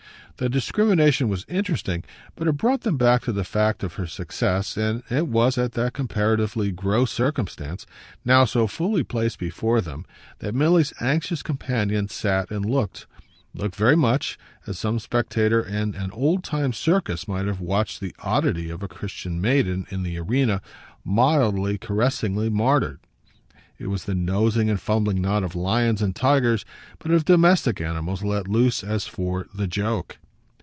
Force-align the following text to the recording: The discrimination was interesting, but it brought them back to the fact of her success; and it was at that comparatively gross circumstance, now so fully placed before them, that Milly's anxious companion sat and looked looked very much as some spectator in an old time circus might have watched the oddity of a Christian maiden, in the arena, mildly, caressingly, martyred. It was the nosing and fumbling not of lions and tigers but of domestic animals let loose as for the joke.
The 0.37 0.49
discrimination 0.49 1.29
was 1.29 1.45
interesting, 1.47 2.03
but 2.35 2.47
it 2.47 2.57
brought 2.57 2.81
them 2.81 2.97
back 2.97 3.21
to 3.25 3.31
the 3.31 3.43
fact 3.43 3.83
of 3.83 3.93
her 3.93 4.07
success; 4.07 4.75
and 4.75 5.03
it 5.07 5.27
was 5.27 5.55
at 5.55 5.73
that 5.73 5.93
comparatively 5.93 6.71
gross 6.71 7.11
circumstance, 7.11 7.85
now 8.25 8.45
so 8.45 8.65
fully 8.65 9.03
placed 9.03 9.37
before 9.37 9.81
them, 9.81 10.03
that 10.39 10.55
Milly's 10.55 10.93
anxious 10.99 11.43
companion 11.43 12.07
sat 12.09 12.49
and 12.49 12.65
looked 12.65 13.05
looked 13.53 13.75
very 13.75 13.95
much 13.95 14.39
as 14.65 14.79
some 14.79 14.97
spectator 14.97 15.61
in 15.63 15.93
an 15.93 16.09
old 16.09 16.43
time 16.43 16.73
circus 16.73 17.27
might 17.27 17.45
have 17.45 17.59
watched 17.59 17.99
the 17.99 18.15
oddity 18.17 18.71
of 18.71 18.81
a 18.81 18.87
Christian 18.87 19.39
maiden, 19.39 19.85
in 19.91 20.01
the 20.01 20.17
arena, 20.17 20.59
mildly, 21.05 21.77
caressingly, 21.77 22.49
martyred. 22.49 22.99
It 23.77 23.87
was 23.87 24.05
the 24.05 24.15
nosing 24.15 24.71
and 24.71 24.81
fumbling 24.81 25.21
not 25.21 25.43
of 25.43 25.53
lions 25.55 26.01
and 26.01 26.15
tigers 26.15 26.65
but 26.97 27.11
of 27.11 27.25
domestic 27.25 27.79
animals 27.79 28.23
let 28.23 28.47
loose 28.47 28.83
as 28.83 29.05
for 29.05 29.45
the 29.53 29.67
joke. 29.67 30.17